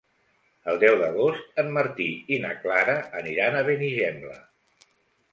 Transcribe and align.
El 0.71 0.77
deu 0.83 0.95
d'agost 1.01 1.59
en 1.63 1.67
Martí 1.75 2.07
i 2.37 2.39
na 2.45 2.53
Clara 2.63 2.95
aniran 3.19 3.57
a 3.57 3.61
Benigembla. 3.69 4.39